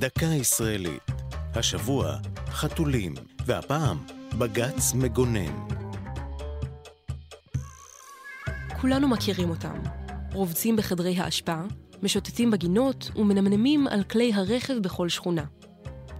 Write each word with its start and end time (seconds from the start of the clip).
דקה 0.00 0.26
ישראלית. 0.26 1.02
השבוע, 1.54 2.16
חתולים, 2.46 3.14
והפעם, 3.46 3.98
בג"ץ 4.38 4.94
מגונן. 4.94 5.66
כולנו 8.80 9.08
מכירים 9.08 9.50
אותם. 9.50 9.82
רובצים 10.32 10.76
בחדרי 10.76 11.18
האשפה, 11.18 11.60
משוטטים 12.02 12.50
בגינות 12.50 13.10
ומנמנמים 13.16 13.86
על 13.86 14.02
כלי 14.02 14.32
הרכב 14.34 14.74
בכל 14.78 15.08
שכונה. 15.08 15.44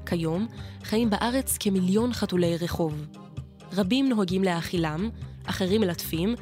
כיום 0.07 0.47
חיים 0.83 1.11
בארץ 1.11 1.57
כמיליון 1.61 2.13
חתולי 2.13 2.57
רחוב. 2.57 3.07
רבים 3.73 4.09
נוהגים 4.09 4.45
להאכילם, 4.45 5.11
אחרים 5.45 5.81
מלטפים, 5.81 6.35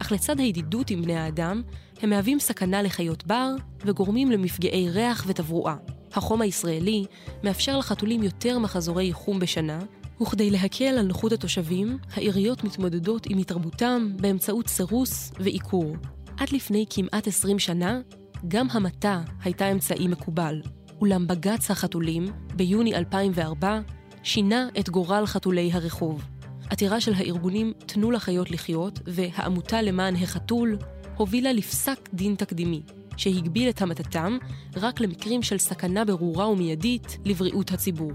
אך 0.00 0.12
לצד 0.12 0.38
הידידות 0.40 0.90
עם 0.90 1.02
בני 1.02 1.16
האדם, 1.16 1.62
הם 2.02 2.10
מהווים 2.10 2.40
סכנה 2.40 2.82
לחיות 2.82 3.26
בר 3.26 3.50
וגורמים 3.84 4.30
למפגעי 4.30 4.90
ריח 4.90 5.24
ותברואה. 5.26 5.76
החום 6.16 6.42
הישראלי 6.42 7.04
מאפשר 7.42 7.78
לחתולים 7.78 8.22
יותר 8.22 8.58
מחזורי 8.58 9.12
חום 9.12 9.38
בשנה, 9.38 9.78
וכדי 10.22 10.50
להקל 10.50 10.84
על 10.84 11.06
נוחות 11.06 11.32
התושבים, 11.32 11.98
העיריות 12.14 12.64
מתמודדות 12.64 13.26
עם 13.26 13.38
התרבותם 13.38 14.12
באמצעות 14.16 14.68
סירוס 14.68 15.32
ועיקור. 15.40 15.96
עד 16.36 16.52
לפני 16.52 16.84
כמעט 16.90 17.28
20 17.28 17.58
שנה, 17.58 18.00
גם 18.48 18.66
המתה 18.70 19.20
הייתה 19.42 19.72
אמצעי 19.72 20.08
מקובל. 20.08 20.62
אולם 21.00 21.26
בג"ץ 21.26 21.70
החתולים, 21.70 22.26
ביוני 22.56 22.94
2004, 22.94 23.80
שינה 24.22 24.68
את 24.80 24.88
גורל 24.88 25.26
חתולי 25.26 25.70
הרחוב. 25.72 26.24
עתירה 26.70 27.00
של 27.00 27.12
הארגונים 27.14 27.72
תנו 27.86 28.10
לחיות 28.10 28.50
לחיות 28.50 29.00
והעמותה 29.06 29.82
למען 29.82 30.16
החתול 30.16 30.78
הובילה 31.16 31.52
לפסק 31.52 32.08
דין 32.14 32.34
תקדימי, 32.34 32.82
שהגביל 33.16 33.68
את 33.68 33.82
המתתם 33.82 34.38
רק 34.76 35.00
למקרים 35.00 35.42
של 35.42 35.58
סכנה 35.58 36.04
ברורה 36.04 36.48
ומיידית 36.48 37.18
לבריאות 37.24 37.72
הציבור. 37.72 38.12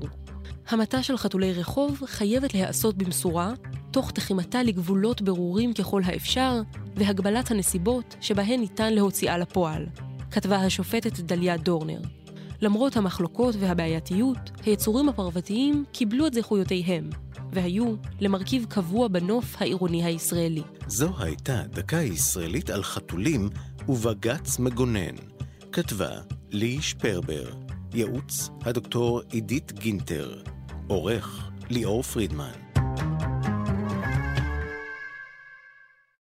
המתה 0.69 1.03
של 1.03 1.17
חתולי 1.17 1.53
רחוב 1.53 2.01
חייבת 2.05 2.53
להיעשות 2.53 2.97
במשורה, 2.97 3.53
תוך 3.91 4.11
תחימתה 4.11 4.63
לגבולות 4.63 5.21
ברורים 5.21 5.73
ככל 5.73 6.01
האפשר, 6.05 6.61
והגבלת 6.95 7.51
הנסיבות 7.51 8.15
שבהן 8.21 8.59
ניתן 8.59 8.93
להוציאה 8.93 9.37
לפועל, 9.37 9.85
כתבה 10.31 10.57
השופטת 10.57 11.19
דליה 11.19 11.57
דורנר. 11.57 11.99
למרות 12.61 12.97
המחלוקות 12.97 13.55
והבעייתיות, 13.59 14.37
היצורים 14.65 15.09
הפרוותיים 15.09 15.85
קיבלו 15.91 16.27
את 16.27 16.33
זכויותיהם, 16.33 17.09
והיו 17.51 17.95
למרכיב 18.19 18.65
קבוע 18.69 19.07
בנוף 19.07 19.61
העירוני 19.61 20.03
הישראלי. 20.03 20.61
זו 20.87 21.09
הייתה 21.19 21.61
דקה 21.73 22.01
ישראלית 22.01 22.69
על 22.69 22.83
חתולים 22.83 23.49
ובג"ץ 23.89 24.59
מגונן. 24.59 25.15
כתבה 25.71 26.11
לי 26.49 26.81
שפרבר, 26.81 27.49
ייעוץ 27.93 28.49
הדוקטור 28.65 29.21
עידית 29.31 29.71
גינטר, 29.71 30.41
עורך 30.87 31.49
ליאור 31.69 32.03
פרידמן. 32.03 32.68